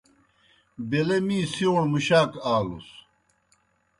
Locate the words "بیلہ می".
0.89-1.39